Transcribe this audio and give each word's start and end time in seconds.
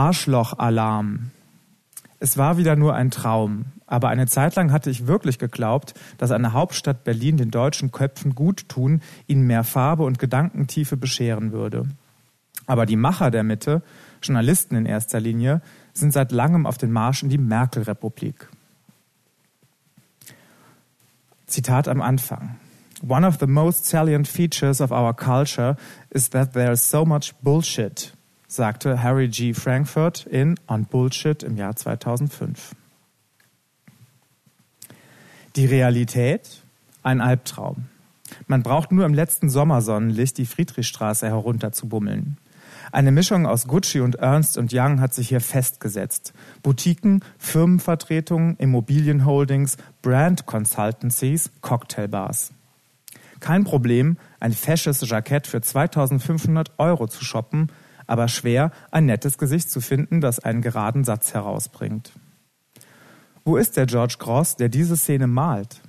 Arschloch-Alarm. 0.00 1.30
Es 2.20 2.38
war 2.38 2.56
wieder 2.56 2.74
nur 2.74 2.94
ein 2.94 3.10
Traum, 3.10 3.66
aber 3.86 4.08
eine 4.08 4.26
Zeit 4.26 4.56
lang 4.56 4.72
hatte 4.72 4.88
ich 4.88 5.06
wirklich 5.06 5.38
geglaubt, 5.38 5.92
dass 6.16 6.30
eine 6.30 6.54
Hauptstadt 6.54 7.04
Berlin 7.04 7.36
den 7.36 7.50
deutschen 7.50 7.92
Köpfen 7.92 8.34
gut 8.34 8.66
tun, 8.70 9.02
ihnen 9.26 9.46
mehr 9.46 9.62
Farbe 9.62 10.04
und 10.04 10.18
Gedankentiefe 10.18 10.96
bescheren 10.96 11.52
würde. 11.52 11.86
Aber 12.66 12.86
die 12.86 12.96
Macher 12.96 13.30
der 13.30 13.42
Mitte, 13.42 13.82
Journalisten 14.22 14.74
in 14.74 14.86
erster 14.86 15.20
Linie, 15.20 15.60
sind 15.92 16.14
seit 16.14 16.32
langem 16.32 16.64
auf 16.64 16.78
den 16.78 16.92
Marsch 16.92 17.22
in 17.22 17.28
die 17.28 17.36
Merkel-Republik. 17.36 18.48
Zitat 21.46 21.88
am 21.88 22.00
Anfang. 22.00 22.56
One 23.06 23.26
of 23.26 23.36
the 23.38 23.46
most 23.46 23.84
salient 23.84 24.26
features 24.26 24.80
of 24.80 24.92
our 24.92 25.12
culture 25.12 25.76
is 26.08 26.30
that 26.30 26.54
there 26.54 26.72
is 26.72 26.88
so 26.88 27.04
much 27.04 27.34
bullshit, 27.42 28.14
sagte 28.50 29.00
Harry 29.02 29.28
G. 29.28 29.54
Frankfurt 29.54 30.26
in 30.26 30.58
On 30.66 30.84
Bullshit 30.84 31.42
im 31.44 31.56
Jahr 31.56 31.76
2005. 31.76 32.74
Die 35.54 35.66
Realität? 35.66 36.62
Ein 37.02 37.20
Albtraum. 37.20 37.86
Man 38.48 38.62
braucht 38.62 38.92
nur 38.92 39.06
im 39.06 39.14
letzten 39.14 39.50
Sommersonnenlicht 39.50 40.36
die 40.36 40.46
Friedrichstraße 40.46 41.26
herunterzubummeln. 41.26 42.38
Eine 42.92 43.12
Mischung 43.12 43.46
aus 43.46 43.68
Gucci 43.68 44.00
und 44.00 44.16
Ernst 44.16 44.58
Young 44.72 45.00
hat 45.00 45.14
sich 45.14 45.28
hier 45.28 45.40
festgesetzt. 45.40 46.32
Boutiquen, 46.62 47.24
Firmenvertretungen, 47.38 48.56
Immobilienholdings, 48.56 49.76
Brand 50.02 50.46
Consultancies, 50.46 51.50
Cocktailbars. 51.60 52.50
Kein 53.38 53.62
Problem, 53.62 54.16
ein 54.40 54.52
fesches 54.52 55.08
Jackett 55.08 55.46
für 55.46 55.62
2500 55.62 56.72
Euro 56.78 57.06
zu 57.06 57.24
shoppen, 57.24 57.70
aber 58.10 58.28
schwer, 58.28 58.72
ein 58.90 59.06
nettes 59.06 59.38
Gesicht 59.38 59.70
zu 59.70 59.80
finden, 59.80 60.20
das 60.20 60.40
einen 60.40 60.62
geraden 60.62 61.04
Satz 61.04 61.32
herausbringt. 61.32 62.12
Wo 63.44 63.56
ist 63.56 63.76
der 63.76 63.86
George 63.86 64.16
Gross, 64.18 64.56
der 64.56 64.68
diese 64.68 64.96
Szene 64.96 65.26
malt? 65.26 65.80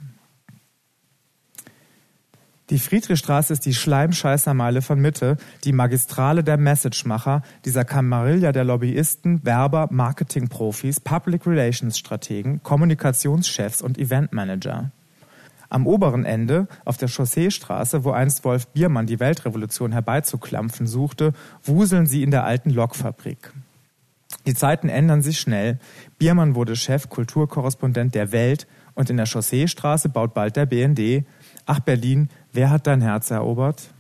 Die 2.70 2.80
Friedrichstraße 2.80 3.52
ist 3.52 3.66
die 3.66 3.74
Schleimscheißermeile 3.74 4.82
von 4.82 5.02
Mitte, 5.02 5.36
die 5.66 5.74
Magistrale 5.74 6.44
der 6.44 6.56
Messagemacher, 6.56 7.42
dieser 7.66 7.84
Kamarilla 7.84 8.54
der 8.54 8.64
Lobbyisten, 8.64 9.44
Werber, 9.44 9.90
Marketingprofis, 9.92 11.02
Public 11.02 11.46
Relations 11.46 11.98
Strategen, 11.98 12.64
Kommunikationschefs 12.64 13.82
und 13.82 13.98
Eventmanager. 13.98 14.92
Am 15.72 15.88
oberen 15.88 16.26
Ende, 16.26 16.68
auf 16.84 16.98
der 16.98 17.08
Chausseestraße, 17.08 18.04
wo 18.04 18.12
einst 18.12 18.44
Wolf 18.44 18.68
Biermann 18.68 19.08
die 19.08 19.22
Weltrevolution 19.22 19.94
herbeizuklampfen 19.94 20.86
suchte, 20.86 21.32
wuseln 21.64 22.08
sie 22.08 22.24
in 22.24 22.32
der 22.32 22.44
alten 22.44 22.72
Lokfabrik. 22.72 23.54
Die 24.46 24.54
Zeiten 24.54 24.90
ändern 24.90 25.22
sich 25.22 25.40
schnell. 25.40 25.80
Biermann 26.20 26.56
wurde 26.56 26.76
Chef 26.76 27.08
Kulturkorrespondent 27.08 28.16
der 28.16 28.34
Welt 28.34 28.68
und 28.96 29.10
in 29.10 29.16
der 29.16 29.26
Chausseestraße 29.26 30.10
baut 30.10 30.34
bald 30.34 30.58
der 30.58 30.66
BND. 30.66 31.24
Ach 31.66 31.80
Berlin, 31.80 32.30
wer 32.52 32.70
hat 32.70 32.86
dein 32.86 33.00
Herz 33.00 33.32
erobert? 33.32 33.92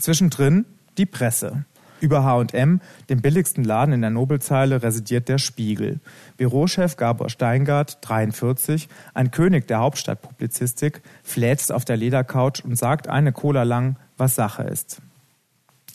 Zwischendrin 0.00 0.64
die 0.96 1.06
Presse. 1.06 1.64
Über 2.00 2.24
H&M, 2.24 2.80
dem 3.08 3.20
billigsten 3.20 3.64
Laden 3.64 3.94
in 3.94 4.00
der 4.00 4.10
Nobelzeile, 4.10 4.82
residiert 4.82 5.28
der 5.28 5.38
Spiegel. 5.38 6.00
Bürochef 6.36 6.96
Gabor 6.96 7.28
Steingart, 7.28 7.98
43, 8.02 8.88
ein 9.14 9.30
König 9.30 9.66
der 9.66 9.78
Hauptstadtpublizistik, 9.80 11.02
fläzt 11.22 11.72
auf 11.72 11.84
der 11.84 11.96
Ledercouch 11.96 12.64
und 12.64 12.76
sagt 12.76 13.08
eine 13.08 13.32
Cola 13.32 13.64
lang, 13.64 13.96
was 14.16 14.36
Sache 14.36 14.62
ist. 14.62 15.00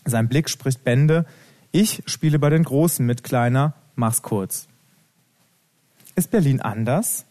Sein 0.06 0.28
Blick 0.28 0.50
spricht 0.50 0.84
Bände, 0.84 1.26
ich 1.72 2.04
spiele 2.06 2.38
bei 2.38 2.50
den 2.50 2.64
Großen 2.64 3.06
mit 3.06 3.24
Kleiner, 3.24 3.74
mach's 3.96 4.22
kurz. 4.22 4.68
Ist 6.16 6.30
Berlin 6.30 6.62
anders? 6.62 7.26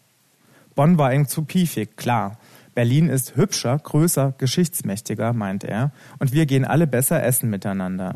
Bonn 0.75 0.98
war 0.98 1.12
ihm 1.12 1.28
zu 1.28 1.43
piefig, 1.43 1.97
klar. 1.97 2.39
Berlin 2.75 3.11
ist 3.11 3.37
hübscher, 3.37 3.78
größer, 3.78 4.33
geschichtsmächtiger, 4.39 5.34
meint 5.34 5.62
er, 5.62 5.93
und 6.19 6.33
wir 6.33 6.47
gehen 6.47 6.65
alle 6.65 6.87
besser 6.87 7.22
essen 7.22 7.50
miteinander. 7.50 8.15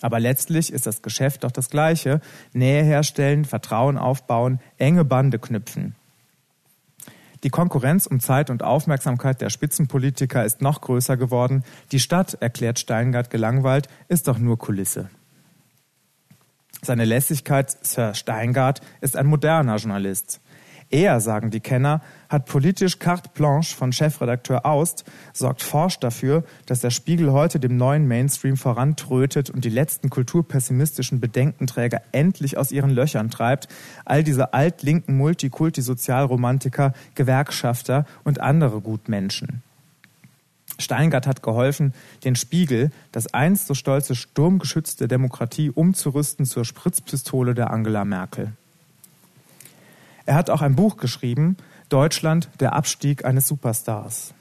Aber 0.00 0.20
letztlich 0.20 0.72
ist 0.72 0.86
das 0.86 1.02
Geschäft 1.02 1.44
doch 1.44 1.50
das 1.50 1.70
gleiche. 1.70 2.20
Nähe 2.52 2.82
herstellen, 2.82 3.44
Vertrauen 3.44 3.98
aufbauen, 3.98 4.60
enge 4.78 5.04
Bande 5.04 5.38
knüpfen. 5.38 5.94
Die 7.42 7.50
Konkurrenz 7.50 8.06
um 8.06 8.20
Zeit 8.20 8.50
und 8.50 8.62
Aufmerksamkeit 8.62 9.40
der 9.40 9.48
Spitzenpolitiker 9.48 10.44
ist 10.44 10.60
noch 10.60 10.82
größer 10.82 11.16
geworden. 11.16 11.64
Die 11.90 12.00
Stadt, 12.00 12.34
erklärt 12.40 12.78
Steingart 12.78 13.30
gelangweilt, 13.30 13.88
ist 14.08 14.28
doch 14.28 14.38
nur 14.38 14.58
Kulisse. 14.58 15.08
Seine 16.82 17.04
Lässigkeit, 17.04 17.76
Sir 17.84 18.14
Steingart, 18.14 18.80
ist 19.00 19.16
ein 19.16 19.26
moderner 19.26 19.76
Journalist. 19.76 20.40
Er, 20.90 21.20
sagen 21.20 21.50
die 21.50 21.60
Kenner, 21.60 22.02
hat 22.28 22.46
politisch 22.46 22.98
carte 22.98 23.30
blanche 23.32 23.76
von 23.76 23.92
Chefredakteur 23.92 24.66
Aust, 24.66 25.04
sorgt 25.32 25.62
forsch 25.62 26.00
dafür, 26.00 26.42
dass 26.66 26.80
der 26.80 26.90
Spiegel 26.90 27.30
heute 27.30 27.60
dem 27.60 27.76
neuen 27.76 28.08
Mainstream 28.08 28.56
vorantrötet 28.56 29.50
und 29.50 29.64
die 29.64 29.70
letzten 29.70 30.10
kulturpessimistischen 30.10 31.20
Bedenkenträger 31.20 32.02
endlich 32.10 32.58
aus 32.58 32.72
ihren 32.72 32.90
Löchern 32.90 33.30
treibt, 33.30 33.68
all 34.04 34.24
diese 34.24 34.52
altlinken 34.52 35.16
Multikulti-Sozialromantiker, 35.16 36.92
Gewerkschafter 37.14 38.04
und 38.24 38.40
andere 38.40 38.80
Gutmenschen. 38.80 39.62
Steingart 40.80 41.28
hat 41.28 41.42
geholfen, 41.42 41.94
den 42.24 42.34
Spiegel, 42.34 42.90
das 43.12 43.32
einst 43.32 43.68
so 43.68 43.74
stolze 43.74 44.16
Sturmgeschütz 44.16 44.96
der 44.96 45.06
Demokratie, 45.06 45.70
umzurüsten 45.70 46.46
zur 46.46 46.64
Spritzpistole 46.64 47.54
der 47.54 47.70
Angela 47.70 48.04
Merkel. 48.04 48.54
Er 50.26 50.34
hat 50.34 50.50
auch 50.50 50.62
ein 50.62 50.76
Buch 50.76 50.96
geschrieben, 50.96 51.56
Deutschland, 51.88 52.48
der 52.60 52.74
Abstieg 52.74 53.24
eines 53.24 53.48
Superstars. 53.48 54.34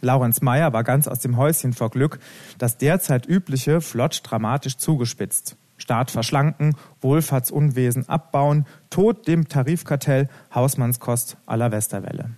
Laurenz 0.00 0.40
Meyer 0.40 0.72
war 0.72 0.84
ganz 0.84 1.08
aus 1.08 1.18
dem 1.18 1.36
Häuschen 1.36 1.72
vor 1.72 1.90
Glück, 1.90 2.18
das 2.58 2.78
derzeit 2.78 3.26
übliche 3.26 3.80
flott 3.80 4.20
dramatisch 4.24 4.76
zugespitzt. 4.76 5.56
Staat 5.76 6.10
verschlanken, 6.10 6.76
Wohlfahrtsunwesen 7.00 8.08
abbauen, 8.08 8.66
Tod 8.90 9.26
dem 9.26 9.48
Tarifkartell, 9.48 10.28
Hausmannskost 10.54 11.36
aller 11.46 11.70
Westerwelle 11.72 12.30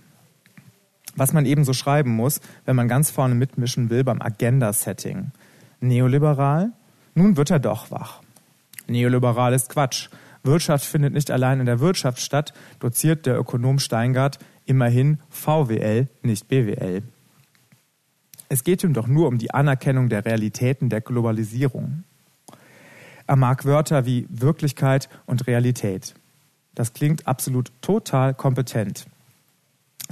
was 1.15 1.33
man 1.33 1.45
eben 1.45 1.63
so 1.63 1.73
schreiben 1.73 2.11
muss, 2.11 2.41
wenn 2.65 2.75
man 2.75 2.87
ganz 2.87 3.11
vorne 3.11 3.35
mitmischen 3.35 3.89
will 3.89 4.03
beim 4.03 4.21
Agenda-Setting. 4.21 5.31
Neoliberal? 5.79 6.71
Nun 7.15 7.37
wird 7.37 7.51
er 7.51 7.59
doch 7.59 7.91
wach. 7.91 8.21
Neoliberal 8.87 9.53
ist 9.53 9.69
Quatsch. 9.69 10.09
Wirtschaft 10.43 10.85
findet 10.85 11.13
nicht 11.13 11.31
allein 11.31 11.59
in 11.59 11.65
der 11.65 11.79
Wirtschaft 11.79 12.19
statt, 12.19 12.53
doziert 12.79 13.25
der 13.25 13.37
Ökonom 13.37 13.79
Steingart 13.79 14.39
immerhin 14.65 15.19
VWL, 15.29 16.07
nicht 16.21 16.47
BWL. 16.47 17.01
Es 18.49 18.63
geht 18.63 18.83
ihm 18.83 18.93
doch 18.93 19.07
nur 19.07 19.27
um 19.27 19.37
die 19.37 19.53
Anerkennung 19.53 20.09
der 20.09 20.25
Realitäten 20.25 20.89
der 20.89 21.01
Globalisierung. 21.01 22.03
Er 23.25 23.35
mag 23.35 23.65
Wörter 23.65 24.05
wie 24.05 24.27
Wirklichkeit 24.29 25.09
und 25.25 25.47
Realität. 25.47 26.13
Das 26.75 26.93
klingt 26.93 27.25
absolut 27.25 27.71
total 27.81 28.33
kompetent 28.33 29.07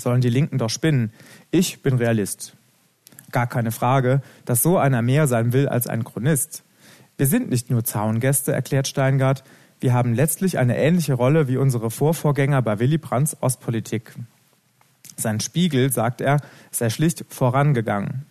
sollen 0.02 0.22
die 0.22 0.30
Linken 0.30 0.58
doch 0.58 0.70
spinnen. 0.70 1.12
Ich 1.52 1.82
bin 1.82 1.96
Realist. 1.96 2.56
Gar 3.32 3.48
keine 3.48 3.72
Frage, 3.72 4.22
dass 4.46 4.62
so 4.62 4.78
einer 4.78 5.02
mehr 5.02 5.28
sein 5.28 5.54
will 5.54 5.70
als 5.70 5.88
ein 5.88 6.04
Chronist. 6.04 6.64
Wir 7.18 7.28
sind 7.28 7.50
nicht 7.50 7.70
nur 7.70 7.84
Zaungäste, 7.84 8.52
erklärt 8.52 8.88
Steingart, 8.88 9.44
wir 9.82 9.94
haben 9.94 10.14
letztlich 10.14 10.60
eine 10.60 10.78
ähnliche 10.78 11.16
Rolle 11.16 11.48
wie 11.48 11.58
unsere 11.58 11.90
Vorvorgänger 11.90 12.62
bei 12.62 12.80
Willy 12.80 13.00
Brandts 13.00 13.36
Ostpolitik. 13.42 14.14
Sein 15.18 15.40
Spiegel, 15.40 15.92
sagt 15.92 16.22
er, 16.22 16.40
sei 16.70 16.90
schlicht 16.92 17.26
vorangegangen. 17.30 18.26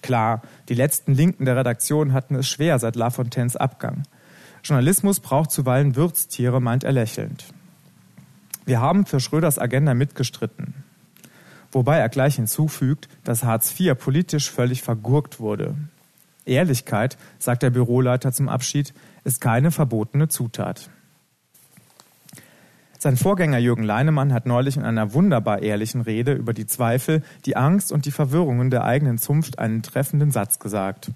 Klar, 0.00 0.40
die 0.70 0.74
letzten 0.74 1.14
Linken 1.14 1.44
der 1.44 1.56
Redaktion 1.56 2.14
hatten 2.14 2.34
es 2.34 2.48
schwer 2.48 2.78
seit 2.78 2.96
Lafontaines 2.96 3.56
Abgang. 3.56 4.04
Journalismus 4.64 5.20
braucht 5.20 5.50
zuweilen 5.50 5.96
Würztiere, 5.96 6.60
meint 6.60 6.84
er 6.84 6.92
lächelnd. 6.92 7.44
Wir 8.64 8.80
haben 8.80 9.04
für 9.04 9.20
Schröders 9.20 9.58
Agenda 9.58 9.92
mitgestritten. 9.92 10.74
Wobei 11.72 11.98
er 11.98 12.08
gleich 12.08 12.36
hinzufügt, 12.36 13.08
dass 13.22 13.44
Hartz 13.44 13.78
IV 13.78 13.98
politisch 13.98 14.50
völlig 14.50 14.82
vergurkt 14.82 15.40
wurde. 15.40 15.74
Ehrlichkeit, 16.50 17.16
sagt 17.38 17.62
der 17.62 17.70
Büroleiter 17.70 18.32
zum 18.32 18.48
Abschied, 18.48 18.92
ist 19.24 19.40
keine 19.40 19.70
verbotene 19.70 20.28
Zutat. 20.28 20.90
Sein 22.98 23.16
Vorgänger 23.16 23.56
Jürgen 23.56 23.82
Leinemann 23.82 24.34
hat 24.34 24.44
neulich 24.44 24.76
in 24.76 24.84
einer 24.84 25.14
wunderbar 25.14 25.62
ehrlichen 25.62 26.02
Rede 26.02 26.34
über 26.34 26.52
die 26.52 26.66
Zweifel, 26.66 27.22
die 27.46 27.56
Angst 27.56 27.92
und 27.92 28.04
die 28.04 28.10
Verwirrungen 28.10 28.68
der 28.68 28.84
eigenen 28.84 29.16
Zunft 29.16 29.58
einen 29.58 29.82
treffenden 29.82 30.30
Satz 30.30 30.58
gesagt. 30.58 31.10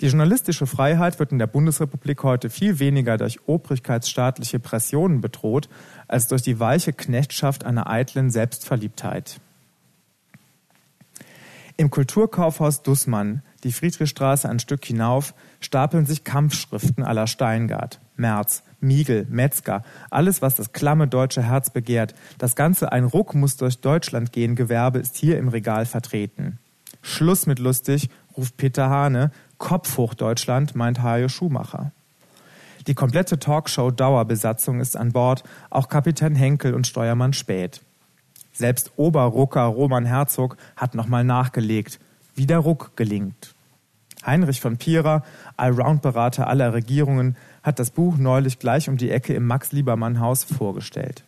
Die 0.00 0.06
journalistische 0.06 0.68
Freiheit 0.68 1.18
wird 1.18 1.32
in 1.32 1.40
der 1.40 1.48
Bundesrepublik 1.48 2.22
heute 2.22 2.50
viel 2.50 2.78
weniger 2.78 3.16
durch 3.16 3.40
obrigkeitsstaatliche 3.48 4.60
Pressionen 4.60 5.20
bedroht, 5.20 5.68
als 6.06 6.28
durch 6.28 6.42
die 6.42 6.60
weiche 6.60 6.92
Knechtschaft 6.92 7.64
einer 7.64 7.88
eitlen 7.88 8.30
Selbstverliebtheit. 8.30 9.40
Im 11.76 11.90
Kulturkaufhaus 11.90 12.84
Dussmann, 12.84 13.42
die 13.64 13.72
Friedrichstraße 13.72 14.48
ein 14.48 14.58
Stück 14.58 14.84
hinauf, 14.84 15.34
stapeln 15.60 16.06
sich 16.06 16.24
Kampfschriften 16.24 17.04
aller 17.04 17.26
Steingart, 17.26 18.00
Merz, 18.16 18.62
Miegel, 18.80 19.26
Metzger, 19.28 19.82
alles, 20.10 20.42
was 20.42 20.54
das 20.54 20.72
klamme 20.72 21.08
deutsche 21.08 21.42
Herz 21.42 21.70
begehrt. 21.70 22.14
Das 22.38 22.54
ganze 22.54 22.92
Ein 22.92 23.04
Ruck 23.04 23.34
muss 23.34 23.56
durch 23.56 23.80
Deutschland 23.80 24.32
gehen 24.32 24.54
Gewerbe 24.54 24.98
ist 24.98 25.16
hier 25.16 25.38
im 25.38 25.48
Regal 25.48 25.86
vertreten. 25.86 26.58
Schluss 27.02 27.46
mit 27.46 27.58
lustig, 27.58 28.08
ruft 28.36 28.56
Peter 28.56 28.88
Hane. 28.90 29.30
Kopf 29.58 29.96
hoch 29.96 30.14
Deutschland, 30.14 30.76
meint 30.76 31.02
Hajo 31.02 31.28
Schumacher. 31.28 31.92
Die 32.86 32.94
komplette 32.94 33.38
Talkshow-Dauerbesatzung 33.38 34.80
ist 34.80 34.96
an 34.96 35.12
Bord, 35.12 35.42
auch 35.68 35.88
Kapitän 35.88 36.34
Henkel 36.34 36.74
und 36.74 36.86
Steuermann 36.86 37.32
Späth. 37.32 37.82
Selbst 38.52 38.92
Oberrucker 38.96 39.64
Roman 39.64 40.06
Herzog 40.06 40.56
hat 40.76 40.94
nochmal 40.94 41.24
nachgelegt, 41.24 42.00
wie 42.38 42.46
der 42.46 42.58
Ruck 42.58 42.96
gelingt. 42.96 43.54
Heinrich 44.24 44.60
von 44.60 44.78
Pierer, 44.78 45.22
Allround-Berater 45.56 46.46
aller 46.46 46.72
Regierungen, 46.72 47.36
hat 47.62 47.78
das 47.78 47.90
Buch 47.90 48.16
neulich 48.16 48.58
gleich 48.58 48.88
um 48.88 48.96
die 48.96 49.10
Ecke 49.10 49.34
im 49.34 49.46
Max-Liebermann-Haus 49.46 50.44
vorgestellt. 50.44 51.24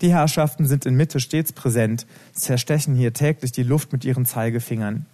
Die 0.00 0.12
Herrschaften 0.12 0.66
sind 0.66 0.86
in 0.86 0.94
Mitte 0.94 1.20
stets 1.20 1.52
präsent, 1.52 2.06
zerstechen 2.32 2.94
hier 2.94 3.12
täglich 3.12 3.52
die 3.52 3.62
Luft 3.62 3.92
mit 3.92 4.04
ihren 4.04 4.26
Zeigefingern. 4.26 5.06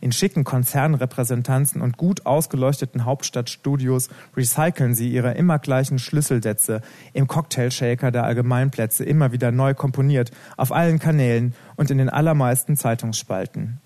In 0.00 0.12
schicken 0.12 0.44
Konzernrepräsentanzen 0.44 1.82
und 1.82 1.98
gut 1.98 2.24
ausgeleuchteten 2.24 3.04
Hauptstadtstudios 3.04 4.08
recyceln 4.34 4.94
sie 4.94 5.10
ihre 5.10 5.32
immer 5.32 5.58
gleichen 5.58 5.98
Schlüsselsätze 5.98 6.80
im 7.12 7.26
Cocktailshaker 7.26 8.10
der 8.10 8.24
Allgemeinplätze 8.24 9.04
immer 9.04 9.32
wieder 9.32 9.52
neu 9.52 9.74
komponiert, 9.74 10.30
auf 10.56 10.72
allen 10.72 10.98
Kanälen 10.98 11.54
und 11.76 11.90
in 11.90 11.98
den 11.98 12.08
allermeisten 12.08 12.76
Zeitungsspalten. 12.76 13.78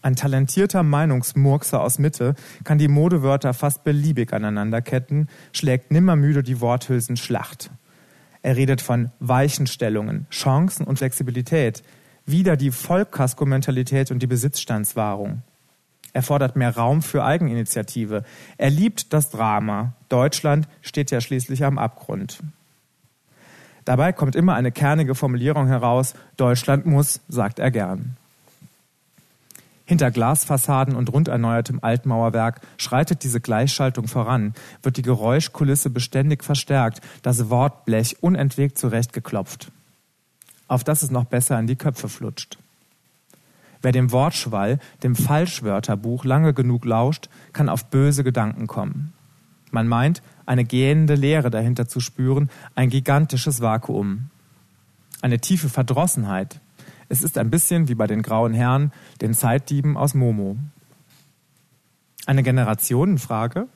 Ein 0.00 0.16
talentierter 0.16 0.82
Meinungsmurkser 0.82 1.80
aus 1.80 1.98
Mitte 1.98 2.34
kann 2.64 2.78
die 2.78 2.88
Modewörter 2.88 3.54
fast 3.54 3.84
beliebig 3.84 4.32
aneinanderketten, 4.32 5.28
schlägt 5.52 5.92
nimmermüde 5.92 6.42
die 6.42 6.60
Worthülsen 6.60 7.16
Schlacht. 7.16 7.70
Er 8.42 8.56
redet 8.56 8.80
von 8.80 9.12
Weichenstellungen, 9.20 10.26
Chancen 10.30 10.84
und 10.86 10.98
Flexibilität, 10.98 11.84
wieder 12.26 12.56
die 12.56 12.70
Vollkasko-Mentalität 12.70 14.10
und 14.10 14.20
die 14.20 14.26
Besitzstandswahrung. 14.26 15.42
Er 16.12 16.22
fordert 16.22 16.56
mehr 16.56 16.76
Raum 16.76 17.02
für 17.02 17.24
Eigeninitiative. 17.24 18.24
Er 18.58 18.70
liebt 18.70 19.12
das 19.12 19.30
Drama. 19.30 19.94
Deutschland 20.08 20.68
steht 20.82 21.10
ja 21.10 21.20
schließlich 21.20 21.64
am 21.64 21.78
Abgrund. 21.78 22.40
Dabei 23.84 24.12
kommt 24.12 24.36
immer 24.36 24.54
eine 24.54 24.70
kernige 24.70 25.14
Formulierung 25.14 25.66
heraus, 25.66 26.14
Deutschland 26.36 26.86
muss, 26.86 27.20
sagt 27.28 27.58
er 27.58 27.70
gern. 27.70 28.16
Hinter 29.84 30.12
Glasfassaden 30.12 30.94
und 30.94 31.12
rund 31.12 31.26
erneuertem 31.26 31.80
Altmauerwerk 31.82 32.60
schreitet 32.76 33.24
diese 33.24 33.40
Gleichschaltung 33.40 34.06
voran, 34.06 34.54
wird 34.82 34.98
die 34.98 35.02
Geräuschkulisse 35.02 35.90
beständig 35.90 36.44
verstärkt, 36.44 37.00
das 37.22 37.50
Wortblech 37.50 38.22
unentwegt 38.22 38.78
zurechtgeklopft 38.78 39.72
auf 40.72 40.84
das 40.84 41.02
es 41.02 41.10
noch 41.10 41.24
besser 41.24 41.58
in 41.60 41.66
die 41.66 41.76
Köpfe 41.76 42.08
flutscht. 42.08 42.56
Wer 43.82 43.92
dem 43.92 44.10
Wortschwall, 44.10 44.78
dem 45.02 45.14
Falschwörterbuch 45.14 46.24
lange 46.24 46.54
genug 46.54 46.86
lauscht, 46.86 47.28
kann 47.52 47.68
auf 47.68 47.86
böse 47.86 48.24
Gedanken 48.24 48.66
kommen. 48.68 49.12
Man 49.70 49.86
meint, 49.86 50.22
eine 50.46 50.64
gähnende 50.64 51.14
Leere 51.14 51.50
dahinter 51.50 51.88
zu 51.88 52.00
spüren, 52.00 52.48
ein 52.74 52.88
gigantisches 52.88 53.60
Vakuum. 53.60 54.30
Eine 55.20 55.40
tiefe 55.40 55.68
Verdrossenheit. 55.68 56.60
Es 57.10 57.22
ist 57.22 57.36
ein 57.36 57.50
bisschen 57.50 57.88
wie 57.88 57.94
bei 57.94 58.06
den 58.06 58.22
grauen 58.22 58.54
Herren, 58.54 58.92
den 59.20 59.34
Zeitdieben 59.34 59.98
aus 59.98 60.14
Momo. 60.14 60.56
Eine 62.24 62.42
Generationenfrage? 62.42 63.68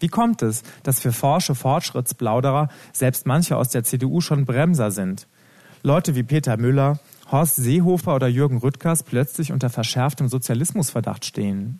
Wie 0.00 0.08
kommt 0.08 0.42
es, 0.42 0.64
dass 0.82 0.98
für 0.98 1.12
forsche 1.12 1.54
Fortschrittsplauderer 1.54 2.68
selbst 2.92 3.26
manche 3.26 3.56
aus 3.56 3.68
der 3.68 3.84
CDU 3.84 4.20
schon 4.20 4.44
Bremser 4.44 4.90
sind, 4.90 5.28
Leute 5.86 6.16
wie 6.16 6.24
Peter 6.24 6.56
Müller, 6.56 6.98
Horst 7.30 7.54
Seehofer 7.54 8.16
oder 8.16 8.26
Jürgen 8.26 8.56
Rüttgers 8.56 9.04
plötzlich 9.04 9.52
unter 9.52 9.70
verschärftem 9.70 10.26
Sozialismusverdacht 10.26 11.24
stehen? 11.24 11.78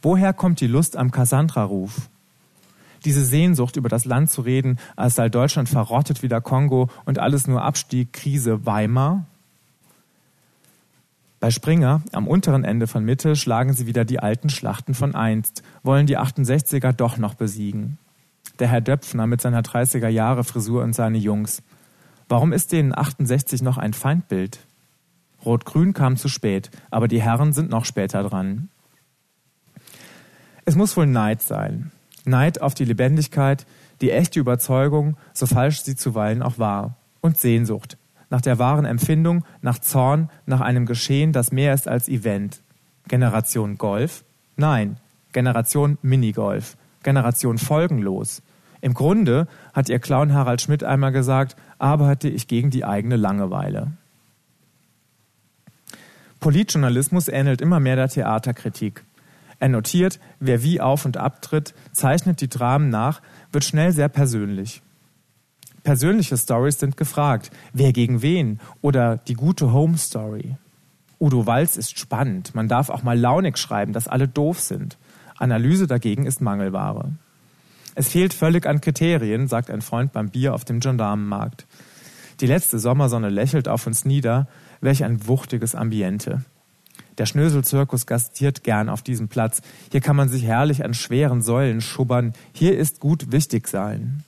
Woher 0.00 0.32
kommt 0.32 0.62
die 0.62 0.66
Lust 0.66 0.96
am 0.96 1.10
Cassandra-Ruf? 1.10 2.08
Diese 3.04 3.22
Sehnsucht, 3.22 3.76
über 3.76 3.90
das 3.90 4.06
Land 4.06 4.30
zu 4.30 4.40
reden, 4.40 4.78
als 4.96 5.16
sei 5.16 5.28
Deutschland 5.28 5.68
verrottet 5.68 6.22
wie 6.22 6.28
der 6.28 6.40
Kongo 6.40 6.88
und 7.04 7.18
alles 7.18 7.46
nur 7.46 7.60
Abstieg, 7.60 8.14
Krise, 8.14 8.64
Weimar? 8.64 9.26
Bei 11.38 11.50
Springer, 11.50 12.00
am 12.12 12.28
unteren 12.28 12.64
Ende 12.64 12.86
von 12.86 13.04
Mitte, 13.04 13.36
schlagen 13.36 13.74
sie 13.74 13.86
wieder 13.86 14.06
die 14.06 14.20
alten 14.20 14.48
Schlachten 14.48 14.94
von 14.94 15.14
einst, 15.14 15.62
wollen 15.82 16.06
die 16.06 16.16
68er 16.16 16.94
doch 16.94 17.18
noch 17.18 17.34
besiegen. 17.34 17.98
Der 18.60 18.68
Herr 18.68 18.80
Döpfner 18.80 19.26
mit 19.26 19.42
seiner 19.42 19.60
30er 19.60 20.08
Jahre 20.08 20.42
Frisur 20.42 20.82
und 20.82 20.94
seine 20.94 21.18
Jungs. 21.18 21.62
Warum 22.32 22.54
ist 22.54 22.72
denen 22.72 22.96
68 22.96 23.60
noch 23.60 23.76
ein 23.76 23.92
Feindbild? 23.92 24.60
Rot-Grün 25.44 25.92
kam 25.92 26.16
zu 26.16 26.30
spät, 26.30 26.70
aber 26.90 27.06
die 27.06 27.20
Herren 27.20 27.52
sind 27.52 27.68
noch 27.68 27.84
später 27.84 28.22
dran. 28.22 28.70
Es 30.64 30.74
muss 30.74 30.96
wohl 30.96 31.06
Neid 31.06 31.42
sein. 31.42 31.92
Neid 32.24 32.62
auf 32.62 32.72
die 32.72 32.86
Lebendigkeit, 32.86 33.66
die 34.00 34.12
echte 34.12 34.40
Überzeugung, 34.40 35.18
so 35.34 35.44
falsch 35.44 35.82
sie 35.82 35.94
zuweilen 35.94 36.42
auch 36.42 36.58
war. 36.58 36.96
Und 37.20 37.36
Sehnsucht. 37.36 37.98
Nach 38.30 38.40
der 38.40 38.58
wahren 38.58 38.86
Empfindung, 38.86 39.44
nach 39.60 39.80
Zorn, 39.80 40.30
nach 40.46 40.62
einem 40.62 40.86
Geschehen, 40.86 41.34
das 41.34 41.52
mehr 41.52 41.74
ist 41.74 41.86
als 41.86 42.08
Event. 42.08 42.62
Generation 43.08 43.76
Golf? 43.76 44.24
Nein. 44.56 44.96
Generation 45.32 45.98
Minigolf. 46.00 46.78
Generation 47.02 47.58
folgenlos. 47.58 48.40
Im 48.82 48.94
Grunde, 48.94 49.46
hat 49.72 49.88
ihr 49.88 50.00
Clown 50.00 50.34
Harald 50.34 50.60
Schmidt 50.60 50.82
einmal 50.82 51.12
gesagt, 51.12 51.56
arbeite 51.78 52.28
ich 52.28 52.48
gegen 52.48 52.70
die 52.70 52.84
eigene 52.84 53.16
Langeweile. 53.16 53.92
Politjournalismus 56.40 57.28
ähnelt 57.28 57.60
immer 57.60 57.78
mehr 57.78 57.94
der 57.94 58.08
Theaterkritik. 58.08 59.04
Er 59.60 59.68
notiert, 59.68 60.18
wer 60.40 60.64
wie 60.64 60.80
auf 60.80 61.04
und 61.04 61.16
abtritt, 61.16 61.74
zeichnet 61.92 62.40
die 62.40 62.48
Dramen 62.48 62.90
nach, 62.90 63.22
wird 63.52 63.62
schnell 63.62 63.92
sehr 63.92 64.08
persönlich. 64.08 64.82
Persönliche 65.84 66.36
Stories 66.36 66.80
sind 66.80 66.96
gefragt, 66.96 67.52
wer 67.72 67.92
gegen 67.92 68.20
wen 68.20 68.58
oder 68.80 69.16
die 69.16 69.34
gute 69.34 69.72
Home 69.72 69.96
Story. 69.96 70.56
Udo 71.20 71.46
Walz 71.46 71.76
ist 71.76 71.96
spannend, 71.96 72.56
man 72.56 72.66
darf 72.66 72.90
auch 72.90 73.04
mal 73.04 73.16
launig 73.16 73.56
schreiben, 73.58 73.92
dass 73.92 74.08
alle 74.08 74.26
doof 74.26 74.58
sind. 74.58 74.98
Analyse 75.38 75.86
dagegen 75.86 76.26
ist 76.26 76.40
Mangelware. 76.40 77.12
Es 77.94 78.08
fehlt 78.08 78.32
völlig 78.32 78.66
an 78.66 78.80
Kriterien, 78.80 79.48
sagt 79.48 79.70
ein 79.70 79.82
Freund 79.82 80.12
beim 80.12 80.30
Bier 80.30 80.54
auf 80.54 80.64
dem 80.64 80.80
Gendarmenmarkt. 80.80 81.66
Die 82.40 82.46
letzte 82.46 82.78
Sommersonne 82.78 83.28
lächelt 83.28 83.68
auf 83.68 83.86
uns 83.86 84.04
nieder, 84.04 84.48
welch 84.80 85.04
ein 85.04 85.26
wuchtiges 85.26 85.74
Ambiente. 85.74 86.44
Der 87.18 87.26
Schnöselzirkus 87.26 88.06
gastiert 88.06 88.64
gern 88.64 88.88
auf 88.88 89.02
diesem 89.02 89.28
Platz. 89.28 89.60
Hier 89.90 90.00
kann 90.00 90.16
man 90.16 90.28
sich 90.28 90.44
herrlich 90.44 90.84
an 90.84 90.94
schweren 90.94 91.42
Säulen 91.42 91.80
schubbern. 91.80 92.32
Hier 92.52 92.76
ist 92.76 93.00
gut 93.00 93.30
wichtig 93.32 93.68
sein. 93.68 94.24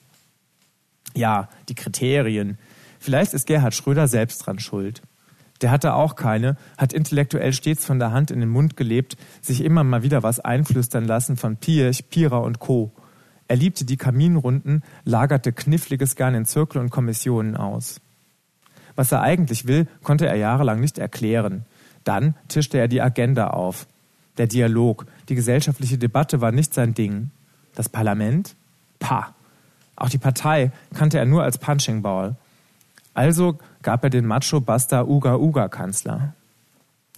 Ja, 1.14 1.48
die 1.68 1.74
Kriterien. 1.74 2.58
Vielleicht 3.00 3.34
ist 3.34 3.46
Gerhard 3.46 3.74
Schröder 3.74 4.06
selbst 4.06 4.38
dran 4.38 4.58
schuld. 4.58 5.02
Der 5.62 5.70
hatte 5.70 5.94
auch 5.94 6.16
keine, 6.16 6.56
hat 6.76 6.92
intellektuell 6.92 7.52
stets 7.52 7.86
von 7.86 7.98
der 7.98 8.12
Hand 8.12 8.30
in 8.30 8.40
den 8.40 8.48
Mund 8.48 8.76
gelebt, 8.76 9.16
sich 9.40 9.62
immer 9.62 9.84
mal 9.84 10.02
wieder 10.02 10.22
was 10.22 10.40
einflüstern 10.40 11.06
lassen 11.06 11.36
von 11.36 11.56
Pirch, 11.56 12.10
Pira 12.10 12.38
und 12.38 12.58
Co. 12.58 12.92
Er 13.48 13.56
liebte 13.56 13.84
die 13.84 13.96
Kaminrunden, 13.96 14.82
lagerte 15.04 15.52
Kniffliges 15.52 16.16
gern 16.16 16.34
in 16.34 16.46
Zirkel 16.46 16.80
und 16.80 16.90
Kommissionen 16.90 17.56
aus. 17.56 18.00
Was 18.96 19.12
er 19.12 19.22
eigentlich 19.22 19.66
will, 19.66 19.86
konnte 20.02 20.26
er 20.26 20.36
jahrelang 20.36 20.80
nicht 20.80 20.98
erklären. 20.98 21.64
Dann 22.04 22.34
tischte 22.48 22.78
er 22.78 22.88
die 22.88 23.02
Agenda 23.02 23.48
auf. 23.48 23.86
Der 24.38 24.46
Dialog, 24.46 25.06
die 25.28 25.34
gesellschaftliche 25.34 25.98
Debatte 25.98 26.40
war 26.40 26.52
nicht 26.52 26.74
sein 26.74 26.94
Ding. 26.94 27.30
Das 27.74 27.88
Parlament? 27.88 28.56
Pah. 28.98 29.34
Auch 29.96 30.08
die 30.08 30.18
Partei 30.18 30.72
kannte 30.94 31.18
er 31.18 31.24
nur 31.24 31.42
als 31.42 31.58
Punching 31.58 32.02
Ball. 32.02 32.36
Also 33.14 33.58
gab 33.82 34.02
er 34.02 34.10
den 34.10 34.26
Macho 34.26 34.60
Basta 34.60 35.04
Uga 35.04 35.36
Uga 35.36 35.68
Kanzler. 35.68 36.34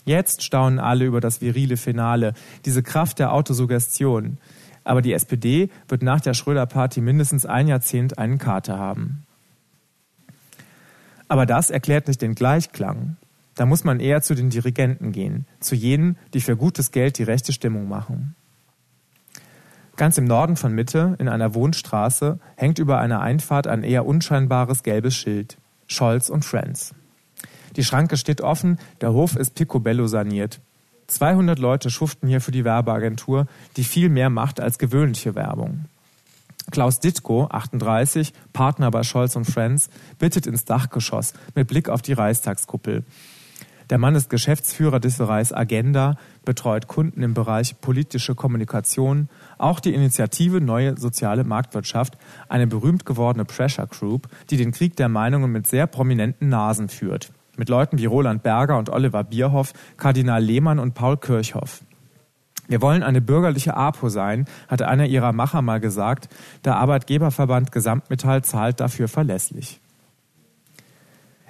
Jetzt 0.05 0.43
staunen 0.43 0.79
alle 0.79 1.05
über 1.05 1.21
das 1.21 1.41
virile 1.41 1.77
Finale, 1.77 2.35
diese 2.65 2.83
Kraft 2.83 3.19
der 3.19 3.33
Autosuggestion, 3.33 4.39
aber 4.87 5.03
die 5.03 5.13
SPD 5.13 5.69
wird 5.89 6.03
nach 6.03 6.21
der 6.21 6.35
Schröder-Party 6.35 7.01
mindestens 7.01 7.45
ein 7.45 7.69
Jahrzehnt 7.69 8.19
einen 8.19 8.39
Kater 8.39 8.79
haben. 8.79 9.25
Aber 11.29 11.45
das 11.45 11.71
erklärt 11.71 12.07
nicht 12.07 12.23
den 12.23 12.35
Gleichklang. 12.35 13.17
Da 13.57 13.67
muss 13.67 13.85
man 13.85 14.01
eher 14.01 14.23
zu 14.23 14.35
den 14.35 14.51
Dirigenten 14.51 15.13
gehen, 15.13 15.47
zu 15.61 15.75
jenen, 15.75 16.17
die 16.35 16.41
für 16.41 16.57
gutes 16.57 16.93
Geld 16.93 17.19
die 17.19 17.25
rechte 17.25 17.53
Stimmung 17.53 17.89
machen. 17.89 18.37
Ganz 19.97 20.19
im 20.19 20.25
Norden 20.25 20.57
von 20.57 20.73
Mitte, 20.73 21.17
in 21.19 21.29
einer 21.29 21.55
Wohnstraße, 21.55 22.39
hängt 22.55 22.79
über 22.79 22.99
einer 22.99 23.21
Einfahrt 23.21 23.67
ein 23.67 23.83
eher 23.83 24.07
unscheinbares 24.07 24.83
gelbes 24.83 25.17
Schild. 25.17 25.57
Scholz 25.87 26.29
und 26.29 26.45
Friends. 26.45 26.95
Die 27.77 27.85
Schranke 27.85 28.17
steht 28.17 28.41
offen, 28.41 28.79
der 29.01 29.13
Hof 29.13 29.37
ist 29.37 29.55
picobello 29.55 30.07
saniert. 30.07 30.61
200 31.07 31.59
Leute 31.59 31.91
schuften 31.91 32.29
hier 32.29 32.41
für 32.41 32.51
die 32.51 32.65
Werbeagentur, 32.65 33.47
die 33.77 33.85
viel 33.85 34.09
mehr 34.09 34.31
macht 34.31 34.61
als 34.61 34.79
gewöhnliche 34.79 35.35
Werbung. 35.35 35.87
Klaus 36.71 36.99
Dittko, 36.99 37.47
38, 37.51 38.33
Partner 38.53 38.91
bei 38.91 39.05
Scholz 39.05 39.37
und 39.37 39.45
Friends, 39.45 39.89
bittet 40.19 40.47
ins 40.47 40.65
Dachgeschoss 40.65 41.33
mit 41.55 41.69
Blick 41.69 41.89
auf 41.89 42.03
die 42.03 42.13
Reichstagskuppel. 42.13 43.05
Der 43.89 43.99
Mann 43.99 44.17
ist 44.17 44.31
Geschäftsführer 44.31 44.99
des 44.99 45.19
Bereichs 45.19 45.53
Agenda, 45.53 46.17
betreut 46.45 46.89
Kunden 46.89 47.23
im 47.23 47.35
Bereich 47.35 47.81
politische 47.81 48.35
Kommunikation, 48.35 49.29
auch 49.59 49.79
die 49.79 49.95
Initiative 49.95 50.61
Neue 50.61 50.99
Soziale 50.99 51.45
Marktwirtschaft, 51.45 52.19
eine 52.49 52.67
berühmt 52.67 53.07
gewordene 53.07 53.45
Pressure 53.45 53.87
Group, 53.87 54.29
die 54.51 54.57
den 54.57 54.73
Krieg 54.73 54.97
der 54.97 55.09
Meinungen 55.09 55.53
mit 55.53 55.69
sehr 55.69 55.87
prominenten 55.87 56.49
Nasen 56.49 56.89
führt. 56.89 57.31
Mit 57.57 57.69
Leuten 57.69 57.99
wie 57.99 58.07
Roland 58.07 58.43
Berger 58.43 58.79
und 58.79 58.91
Oliver 58.91 59.25
Bierhoff, 59.25 59.73
Kardinal 59.97 60.43
Lehmann 60.43 60.79
und 60.79 60.95
Paul 60.95 61.17
Kirchhoff. 61.17 61.83
Wir 62.69 62.83
wollen 62.83 63.03
eine 63.03 63.21
bürgerliche 63.21 63.77
APO 63.77 64.09
sein, 64.09 64.47
hat 64.69 64.83
einer 64.83 65.07
ihrer 65.07 65.33
Macher 65.33 65.63
mal 65.63 65.81
gesagt. 65.81 66.29
Der 66.65 66.77
Arbeitgeberverband 66.77 67.71
Gesamtmetall 67.71 68.43
zahlt 68.43 68.81
dafür 68.81 69.09
verlässlich. 69.09 69.81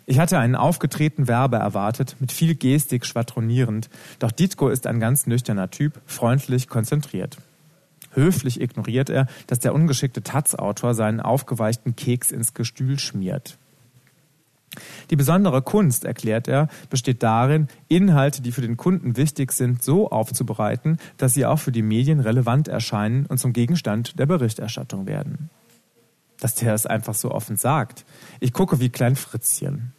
Ich 0.09 0.21
hatte 0.21 0.39
einen 0.39 0.55
aufgetretenen 0.55 1.27
Werber 1.27 1.59
erwartet, 1.59 2.17
mit 2.21 2.31
viel 2.31 2.55
Gestik 2.55 3.05
schwadronierend, 3.05 3.91
doch 4.21 4.31
Dietko 4.31 4.69
ist 4.69 4.87
ein 4.87 5.01
ganz 5.01 5.27
nüchterner 5.27 5.71
Typ, 5.71 6.01
freundlich, 6.07 6.69
konzentriert. 6.69 7.39
Höflich 8.13 8.61
ignoriert 8.61 9.11
er, 9.11 9.27
dass 9.49 9.59
der 9.59 9.75
ungeschickte 9.75 10.23
Taz-Autor 10.23 10.95
seinen 10.95 11.21
aufgeweichten 11.21 11.97
Keks 11.97 12.31
ins 12.31 12.55
Gestühl 12.55 13.01
schmiert. 13.01 13.59
Die 15.11 15.17
besondere 15.17 15.63
Kunst, 15.63 16.05
erklärt 16.05 16.49
er, 16.49 16.69
besteht 16.91 17.23
darin, 17.23 17.69
Inhalte, 17.89 18.43
die 18.43 18.53
für 18.53 18.61
den 18.61 18.77
Kunden 18.77 19.17
wichtig 19.17 19.53
sind, 19.53 19.83
so 19.83 20.11
aufzubereiten, 20.11 20.99
dass 21.17 21.35
sie 21.35 21.47
auch 21.47 21.59
für 21.59 21.73
die 21.73 21.83
Medien 21.83 22.21
relevant 22.21 22.69
erscheinen 22.69 23.27
und 23.27 23.39
zum 23.39 23.53
Gegenstand 23.53 24.19
der 24.19 24.27
Berichterstattung 24.27 25.07
werden. 25.07 25.51
Dass 26.41 26.55
der 26.55 26.75
es 26.75 26.87
einfach 26.87 27.15
so 27.15 27.31
offen 27.31 27.57
sagt. 27.57 28.05
Ich 28.41 28.53
gucke 28.53 28.81
wie 28.81 28.91
Klein 28.91 29.17
Fritzchen. 29.17 29.93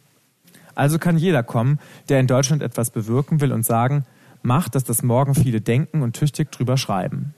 Also 0.74 0.98
kann 0.98 1.18
jeder 1.18 1.42
kommen, 1.42 1.80
der 2.08 2.20
in 2.20 2.28
Deutschland 2.28 2.62
etwas 2.62 2.90
bewirken 2.90 3.40
will 3.40 3.52
und 3.52 3.64
sagen, 3.64 4.04
mach, 4.42 4.68
dass 4.68 4.84
das 4.84 5.02
morgen 5.02 5.34
viele 5.34 5.60
denken 5.60 6.02
und 6.02 6.14
tüchtig 6.14 6.52
drüber 6.52 6.76
schreiben. 6.76 7.34